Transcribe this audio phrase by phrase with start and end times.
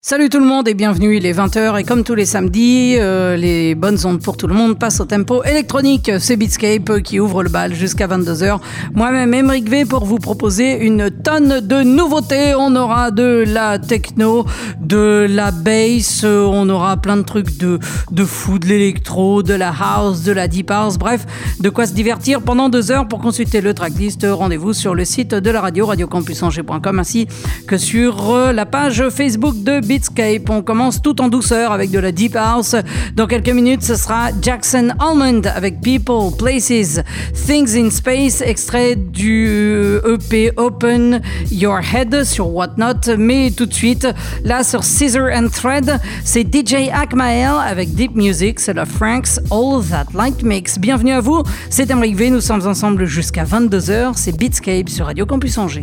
[0.00, 3.36] Salut tout le monde et bienvenue, il est 20h et comme tous les samedis, euh,
[3.36, 6.08] les bonnes ondes pour tout le monde passent au tempo électronique.
[6.20, 8.60] C'est Beatscape qui ouvre le bal jusqu'à 22h.
[8.94, 12.54] Moi-même, Emeric V pour vous proposer une tonne de nouveautés.
[12.54, 14.46] On aura de la techno,
[14.80, 17.80] de la bass, euh, on aura plein de trucs de,
[18.12, 21.26] de fou, de l'électro, de la house, de la deep house, bref,
[21.58, 23.08] de quoi se divertir pendant deux heures.
[23.08, 27.26] Pour consulter le tracklist, rendez-vous sur le site de la radio, radiocampusangers.com ainsi
[27.66, 30.50] que sur euh, la page Facebook de Beatscape.
[30.50, 32.76] On commence tout en douceur avec de la Deep House.
[33.16, 37.00] Dans quelques minutes, ce sera Jackson Almond avec People, Places,
[37.46, 43.16] Things in Space, extrait du EP Open Your Head sur Whatnot.
[43.16, 44.06] Mais tout de suite,
[44.44, 49.82] là sur Scissor and Thread, c'est DJ Akmael avec Deep Music, c'est la Franks All
[49.88, 50.78] That Light Mix.
[50.78, 55.24] Bienvenue à vous, c'est Emric V, nous sommes ensemble jusqu'à 22h, c'est Beatscape sur Radio
[55.24, 55.82] Campus Angers.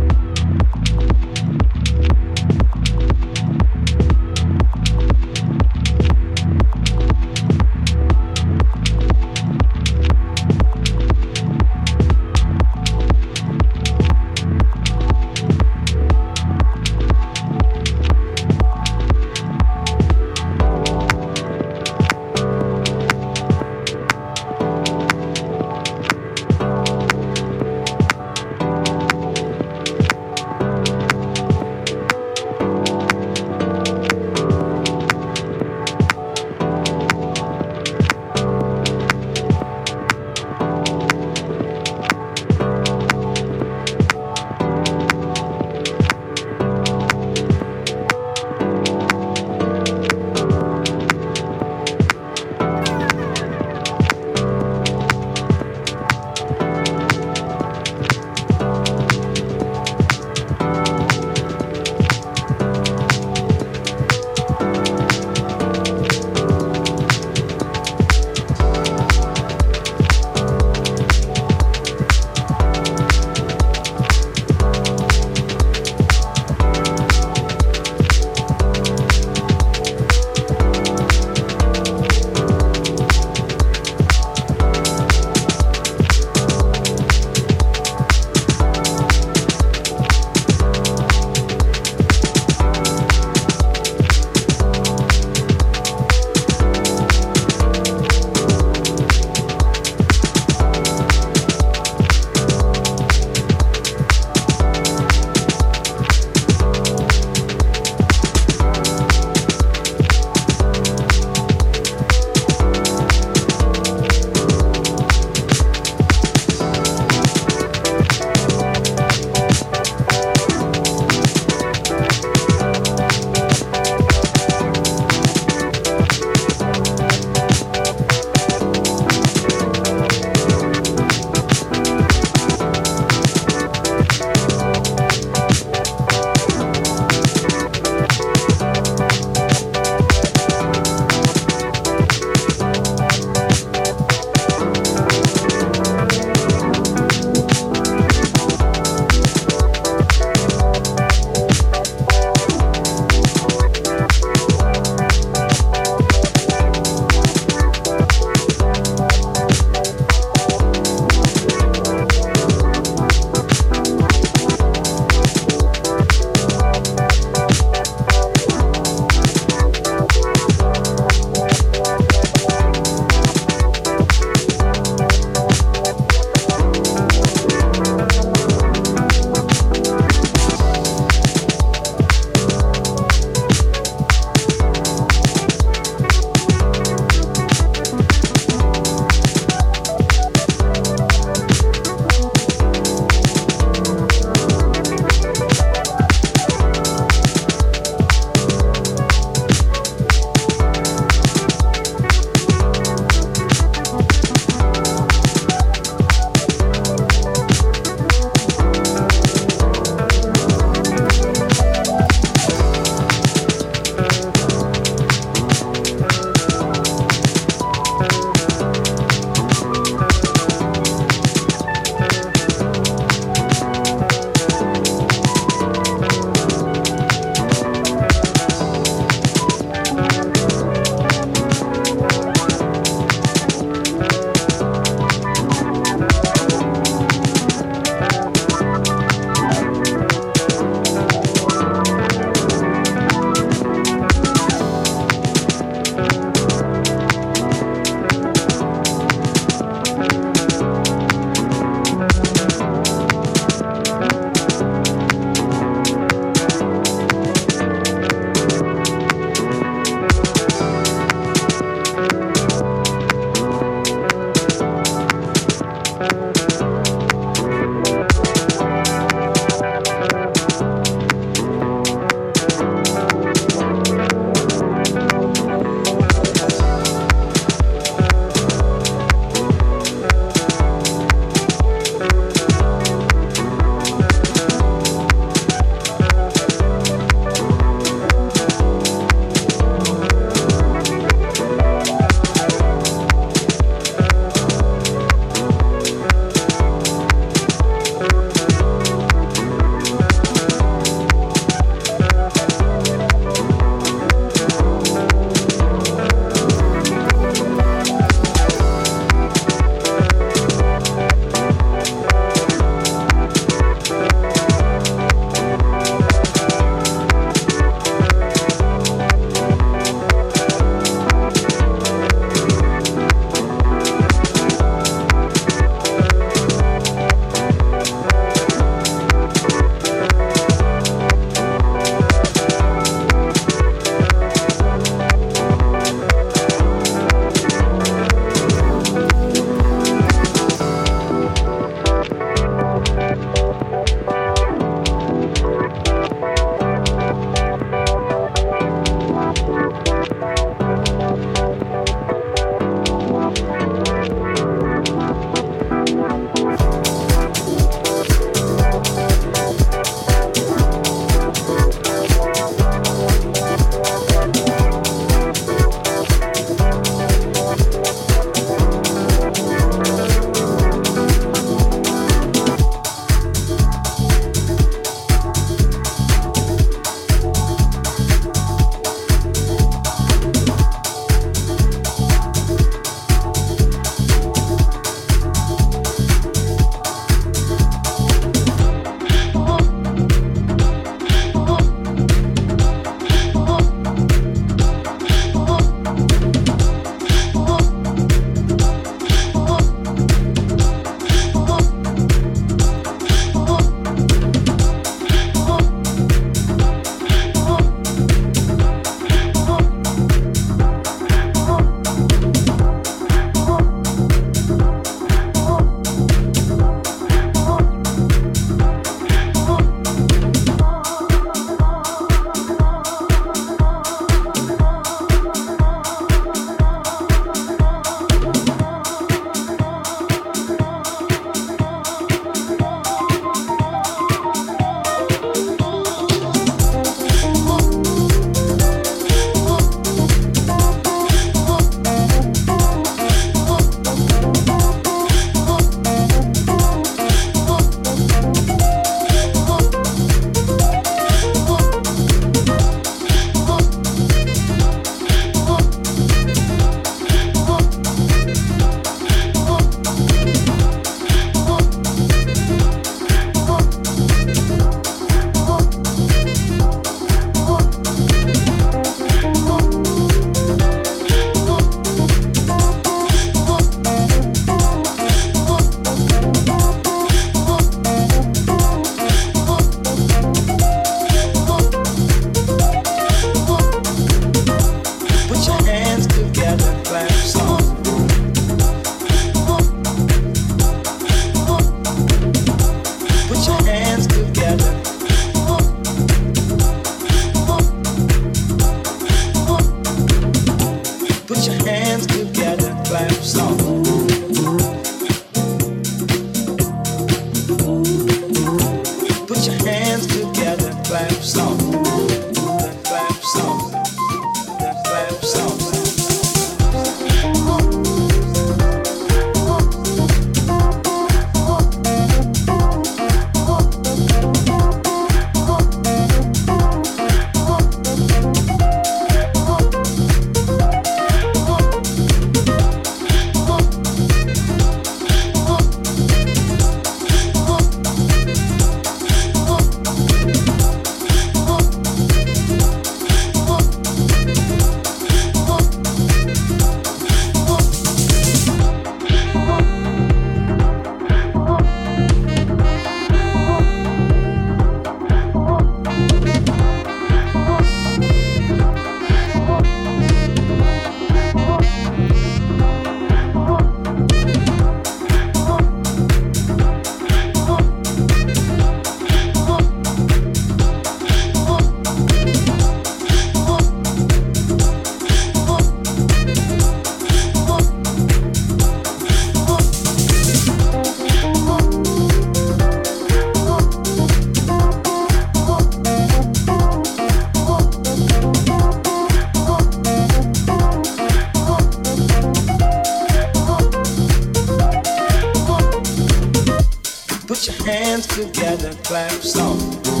[597.31, 600.00] Put your hands together, clap soft.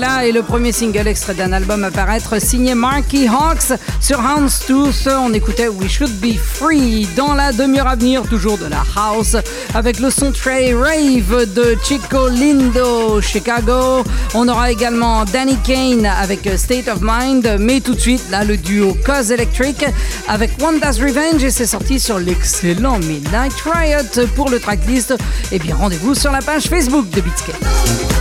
[0.00, 5.08] Là est le premier single extrait d'un album à paraître signé Marky Hawks sur Houndstooth.
[5.08, 9.36] On écoutait We Should Be Free dans la demi-heure à venir, toujours de la house,
[9.74, 14.04] avec le son Trey Rave de Chico Lindo, Chicago.
[14.34, 18.56] On aura également Danny Kane avec State of Mind, mais tout de suite, là, le
[18.56, 19.84] duo Cause Electric
[20.28, 25.14] avec Wanda's Revenge et c'est sorti sur l'excellent Midnight Riot pour le tracklist.
[25.52, 28.13] Et bien, rendez-vous sur la page Facebook de Beatscape.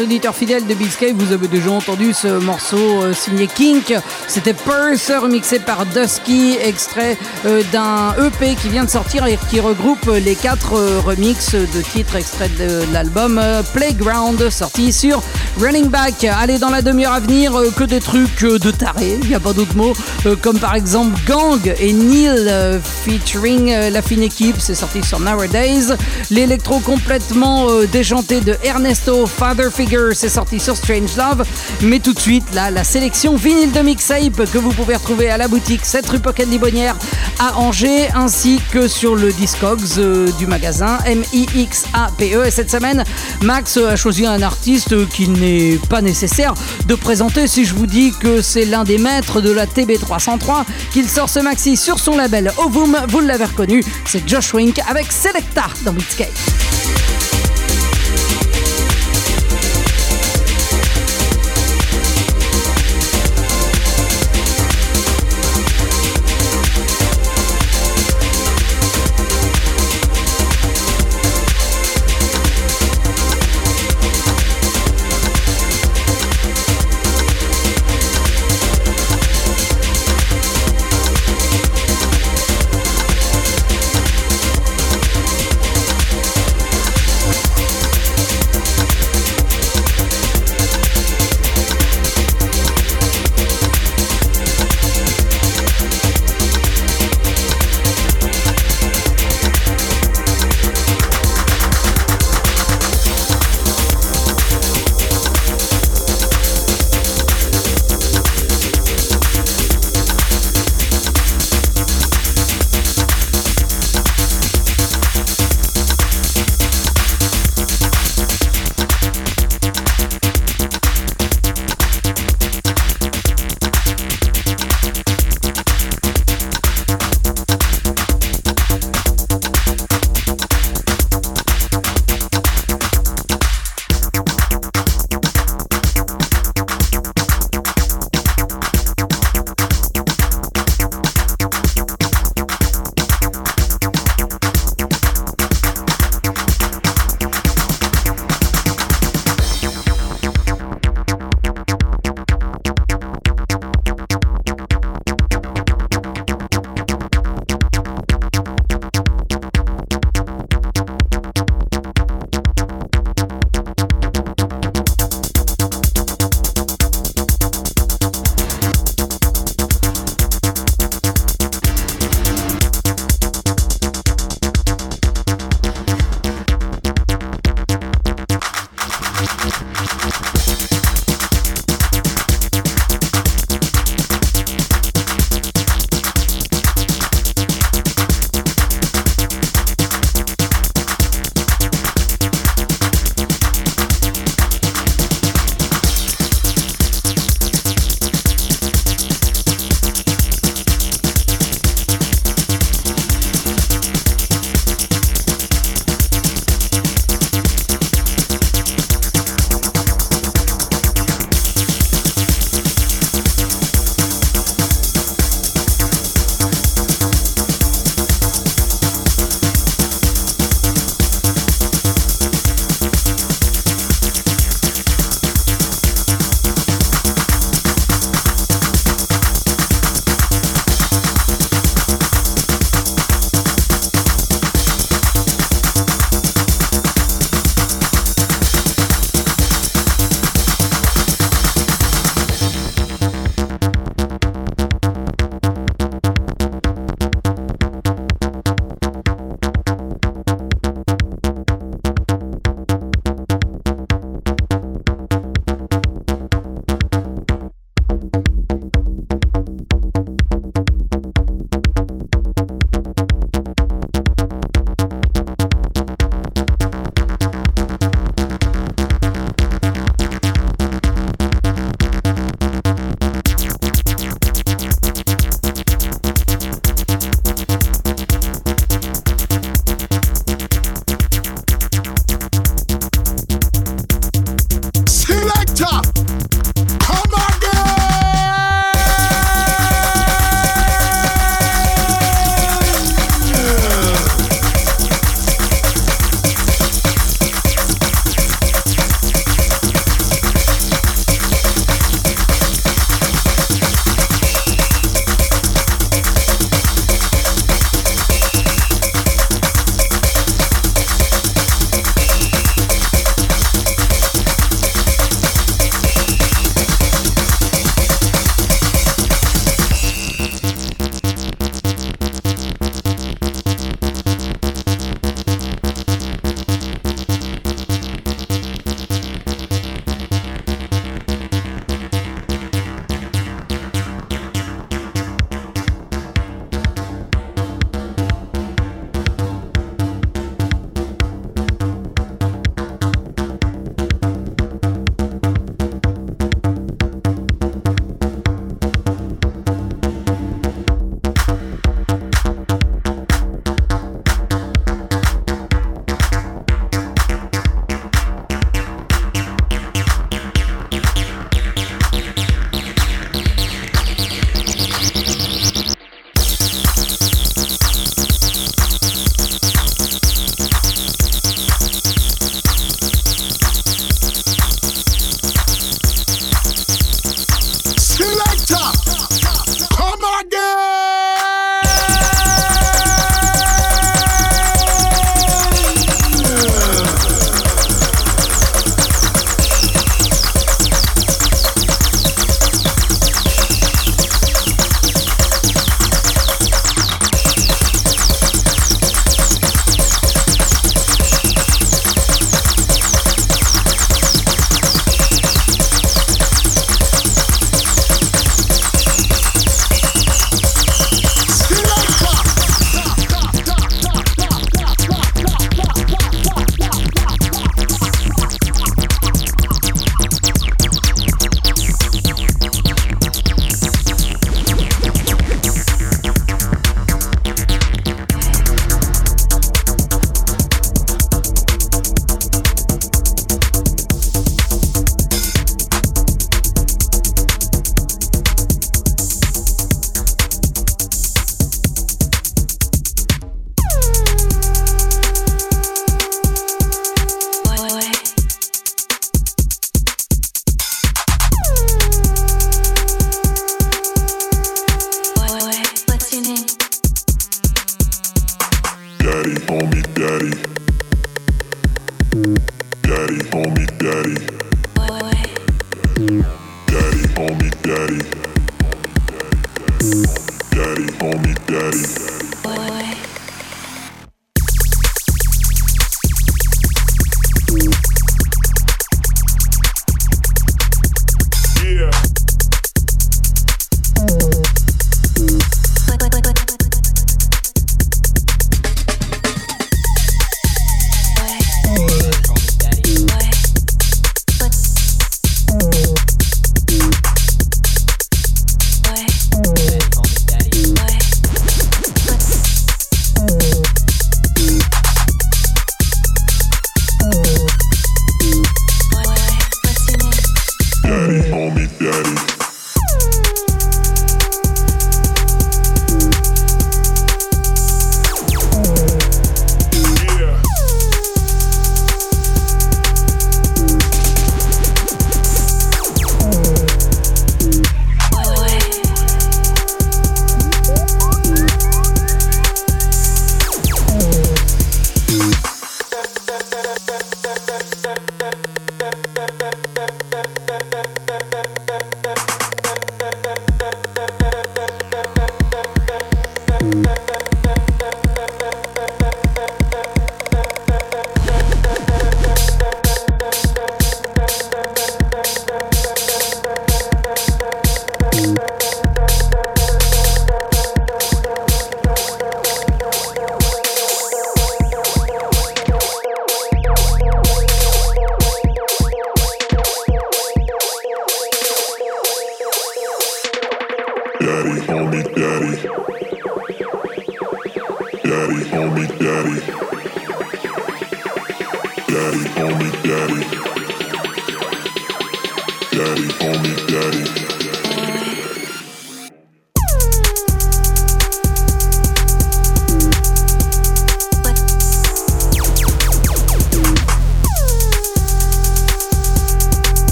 [0.00, 3.94] Auditeur fidèle de Beatscape, vous avez déjà entendu ce morceau euh, signé Kink.
[4.26, 7.16] C'était Purse, remixé par Dusky, extrait
[7.46, 11.82] euh, d'un EP qui vient de sortir et qui regroupe les quatre euh, remixes de
[11.92, 13.40] titres extraits de l'album
[13.72, 15.22] Playground, sorti sur
[15.58, 16.24] Running Back.
[16.24, 19.52] Allez, dans la demi-heure à venir, que des trucs de taré, il n'y a pas
[19.52, 19.94] d'autre mot,
[20.42, 25.94] comme par exemple Gang et Neil featuring euh, la fine équipe, c'est sorti sur Nowadays.
[26.30, 31.44] L'électro complètement euh, déjanté de Ernesto Father Figure, c'est sorti sur Strange Love.
[31.82, 35.38] Mais tout de suite, là, la sélection vinyle de Mixape que vous pouvez retrouver à
[35.38, 36.96] la boutique 7 rue Pocket Libonnière
[37.38, 42.46] à Angers, ainsi que sur le Discogs euh, du magasin M-I-X-A-P-E.
[42.46, 43.04] Et cette semaine,
[43.42, 46.52] Max a choisi un artiste qu'il n'est pas nécessaire
[46.86, 51.08] de présenter si je vous dis que c'est l'un des maîtres de la TB303 qu'il
[51.08, 52.97] sort ce maxi sur son label Ovum.
[53.06, 56.77] Vous l'avez reconnu, c'est Josh Wink avec Selecta dans Beatscape.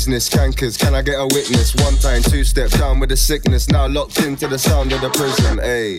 [0.00, 0.78] Business, cankers.
[0.78, 1.74] Can I get a witness?
[1.84, 3.68] One time, two step down with the sickness.
[3.68, 5.58] Now locked into the sound of the prison.
[5.58, 5.98] Ayy.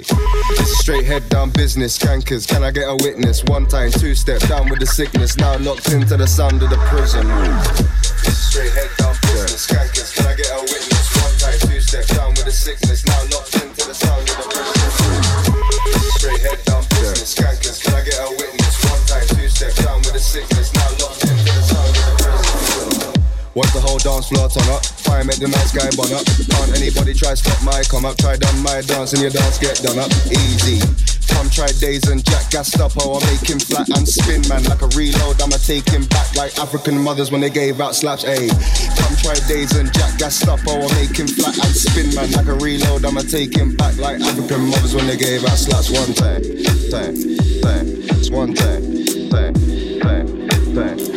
[0.58, 2.48] It's straight head down business, cankers.
[2.48, 3.44] Can I get a witness?
[3.44, 5.38] One time, two step down with the sickness.
[5.38, 7.28] Now locked into the sound of the prison.
[8.26, 10.16] It's straight head down business, cankers.
[10.18, 11.06] Can I get a witness?
[11.22, 13.06] One time, two step down with the sickness.
[13.06, 13.41] Now locked
[24.22, 24.86] dance floor turn up.
[24.86, 26.26] Fire make the nice guy burn up.
[26.26, 28.18] Can't anybody try stop my come up.
[28.18, 30.12] Try done my dance and your dance get done up.
[30.30, 30.78] Easy.
[31.34, 32.92] Come try days and jack gassed up.
[33.00, 34.64] Oh, I make him flat and spin, man.
[34.66, 38.24] Like a reload, I'ma take him back like African mothers when they gave out slaps.
[38.26, 38.52] Ayy.
[39.00, 40.60] Come try days and jack gassed up.
[40.68, 42.32] Oh, I make him flat and spin, man.
[42.32, 45.90] Like a reload, I'ma take him back like African mothers when they gave out slaps.
[45.90, 46.44] One time,
[46.92, 47.16] time,
[47.64, 47.88] time.
[48.20, 48.84] It's one time,
[49.32, 49.56] time,
[50.02, 51.11] time, time.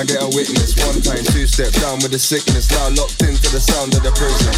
[0.00, 0.72] I get a witness?
[0.80, 2.72] One time, two step down with the sickness.
[2.72, 4.48] Now locked into the sound of the prison.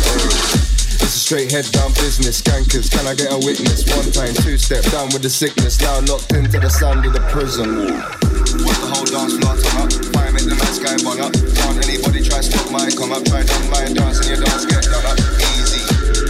[1.02, 2.86] It's a straight head down business, skankers.
[2.86, 3.82] Can I get a witness?
[3.90, 5.82] One time, two step down with the sickness.
[5.82, 7.74] Now locked into the sound of the prison.
[7.74, 9.90] Watch the whole dance floor turn up.
[10.14, 11.34] Fire make the nice guy burn up.
[11.34, 13.26] Can't anybody try stop my come up.
[13.26, 15.18] Try done my dance and your dance get done up.
[15.58, 15.82] Easy.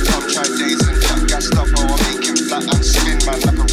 [0.08, 1.68] Come try days and gassed up.
[1.68, 3.44] Oh, I make him flat and spin, man.
[3.44, 3.66] Like a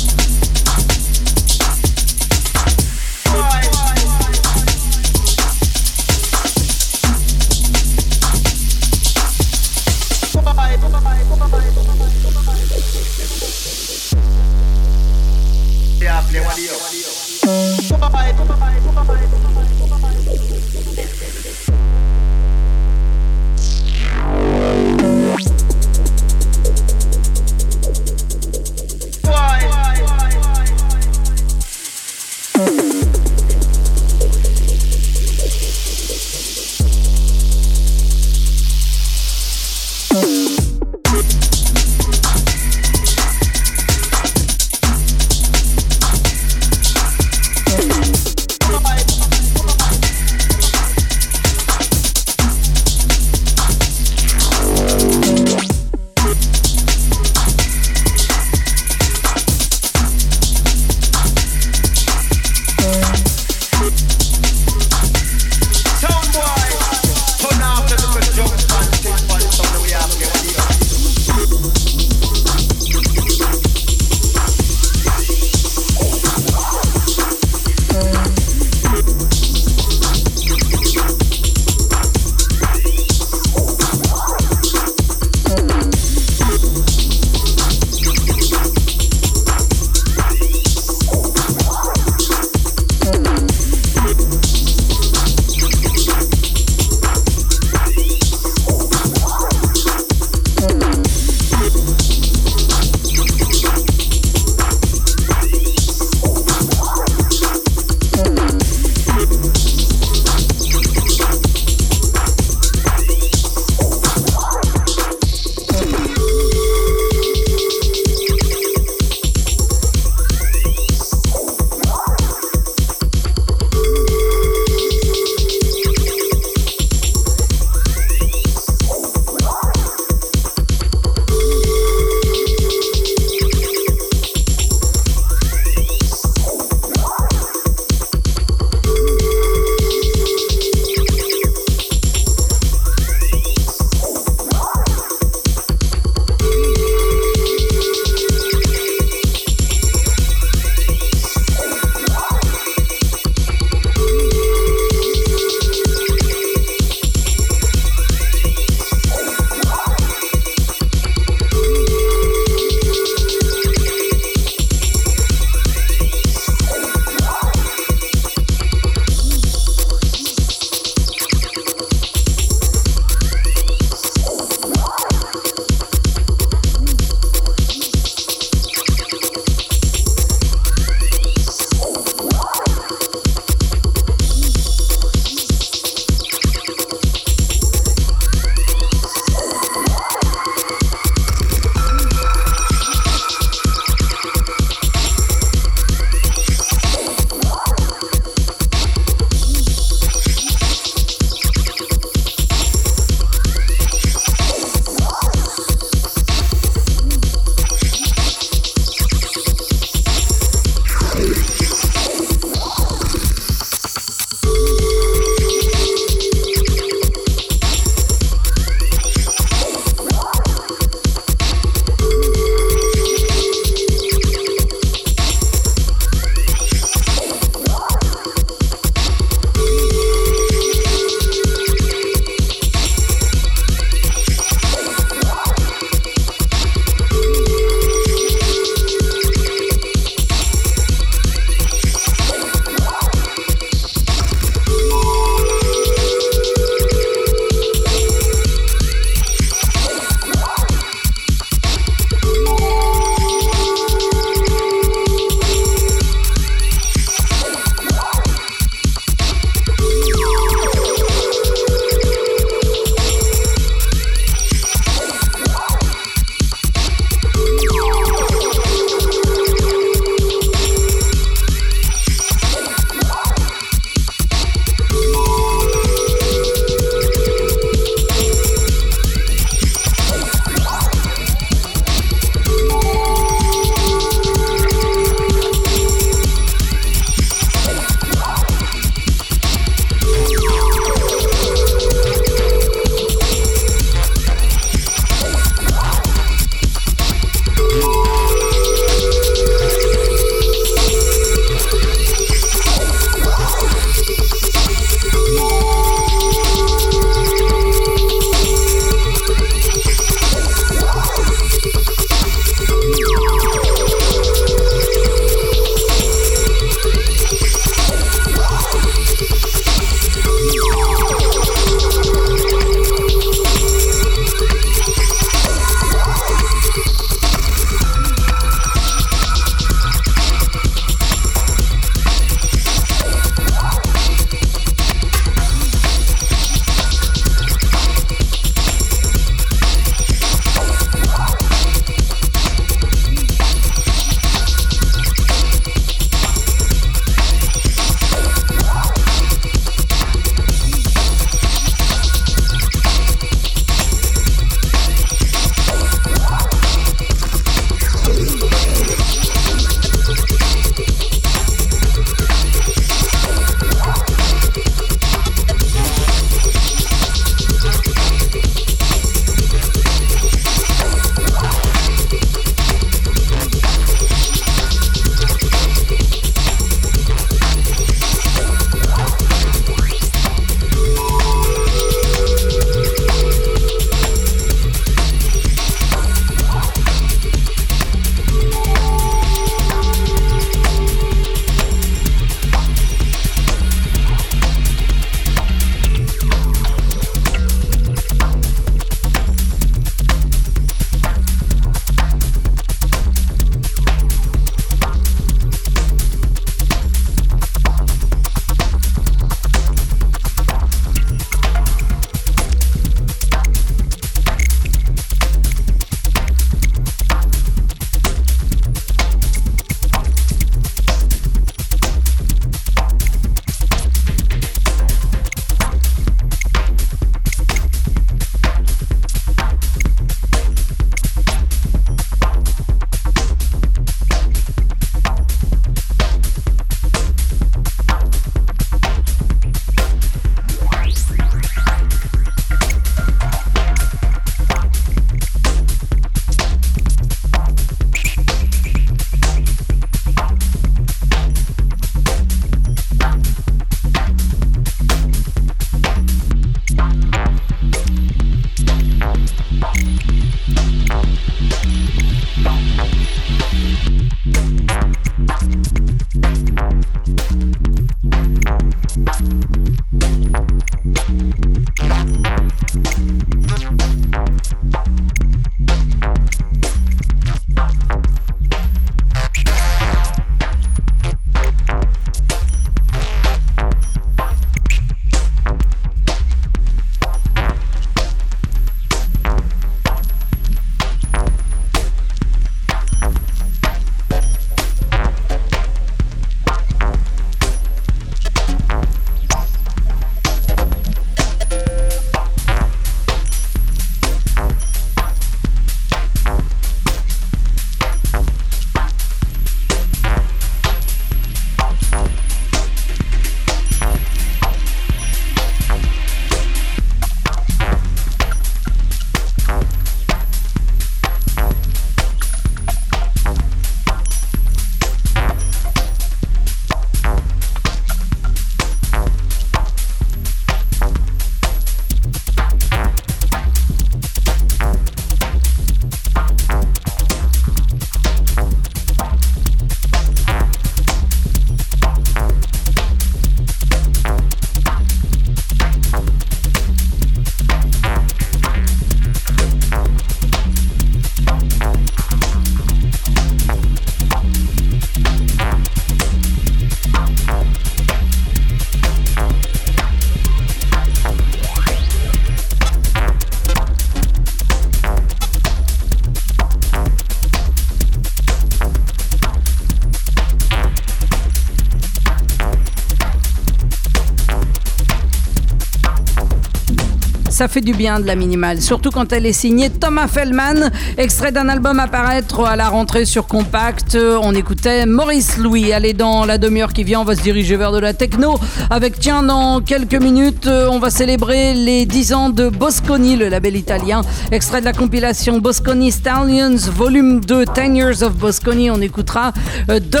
[577.40, 580.68] ça fait du bien de la minimale, surtout quand elle est signée Thomas Fellman,
[580.98, 583.96] extrait d'un album à paraître à la rentrée sur Compact.
[584.22, 585.72] On écoutait Maurice Louis.
[585.72, 588.38] Allez, dans la demi-heure qui vient, on va se diriger vers de la techno
[588.68, 593.30] avec, tiens, dans quelques minutes, euh, on va célébrer les 10 ans de Bosconi, le
[593.30, 594.02] label italien.
[594.32, 598.70] Extrait de la compilation Bosconi Stallions, volume 2, 10 Years of Bosconi.
[598.70, 599.32] On écoutera
[599.70, 600.00] euh, De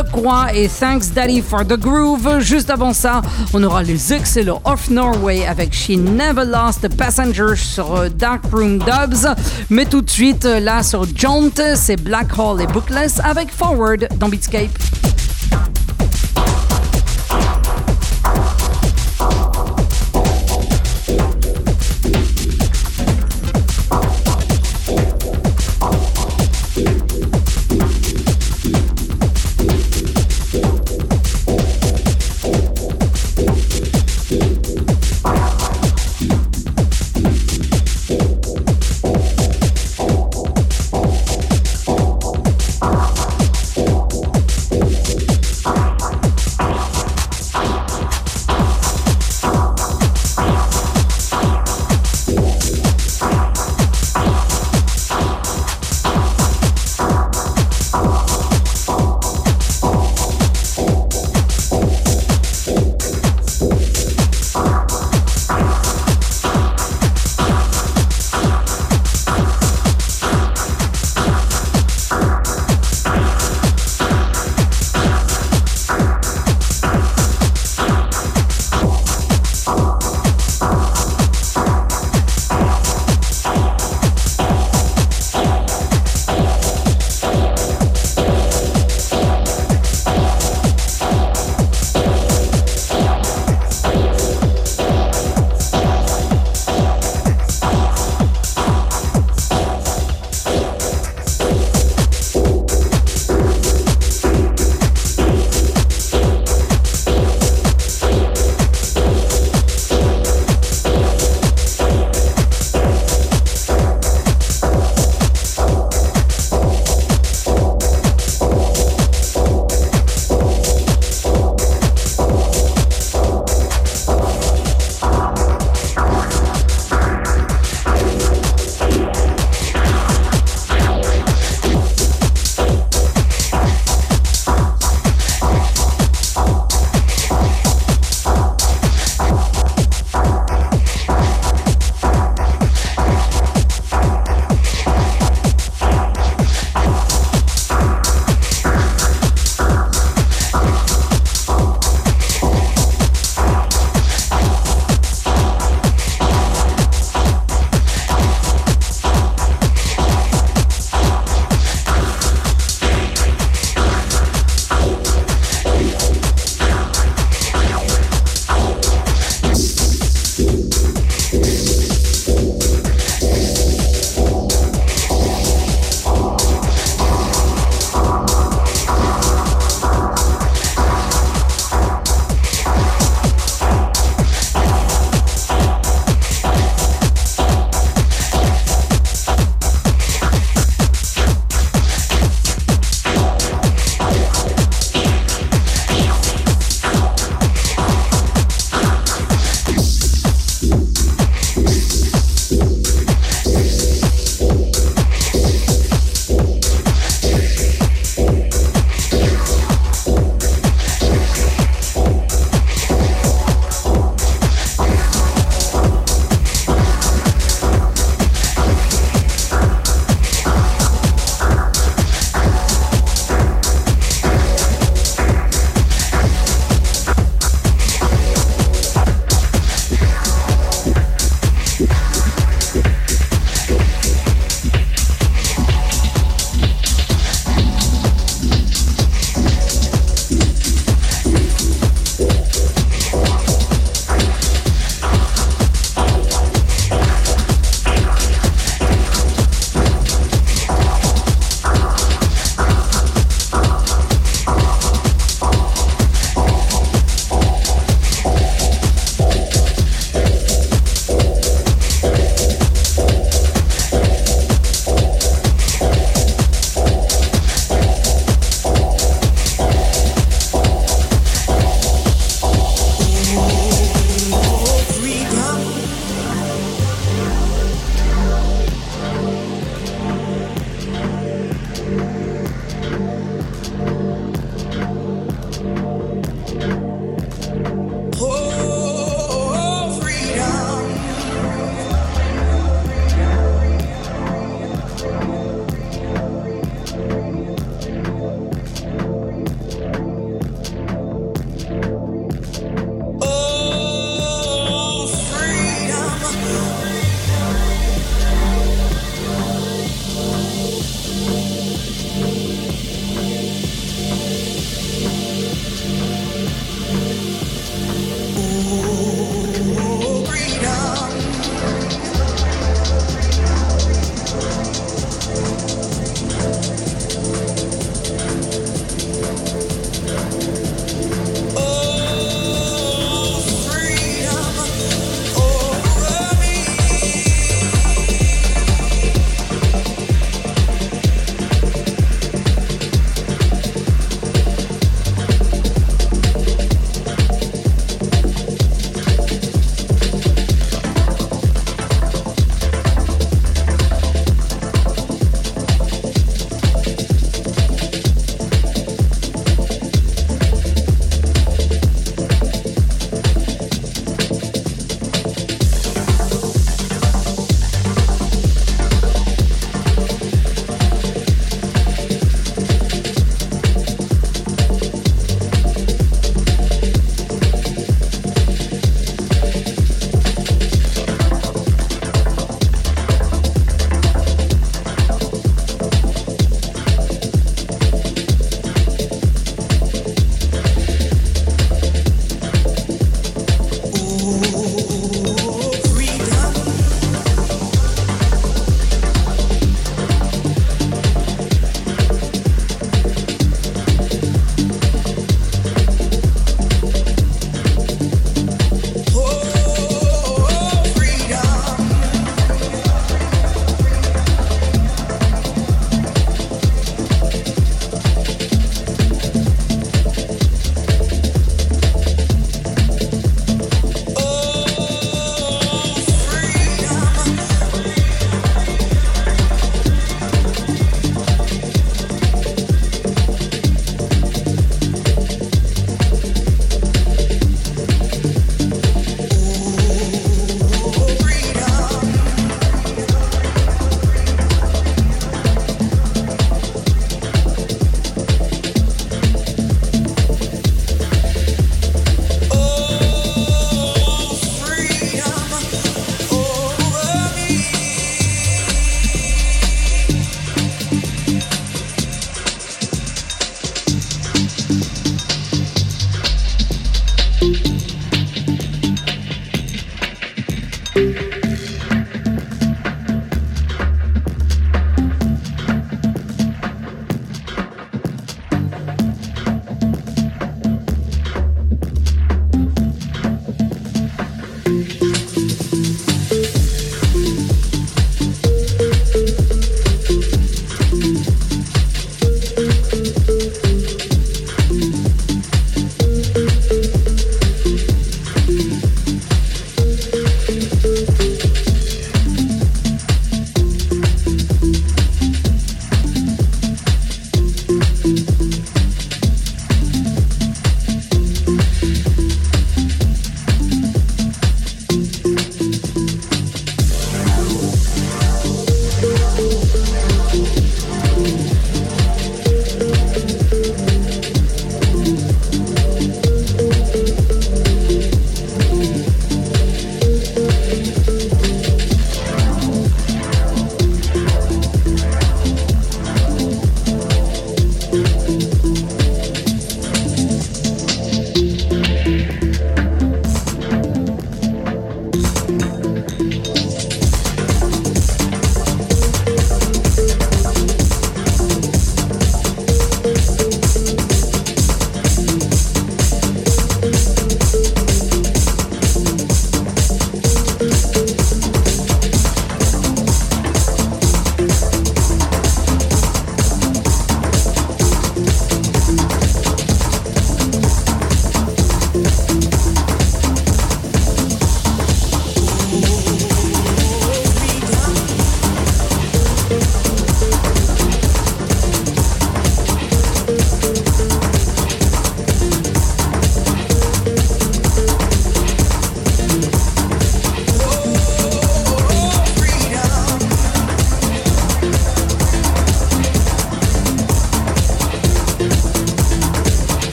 [0.54, 2.40] et Thanks Daddy for the Groove.
[2.40, 3.22] Juste avant ça,
[3.54, 8.42] on aura les excellents Off Norway avec She Never Lost a Passenger sur euh, Dark
[8.52, 9.26] Room Dubs.
[9.70, 14.08] Mais tout de suite, euh, là sur Jaunt, c'est Black Hole et Bookless avec Forward
[14.18, 14.99] dans Beatscape.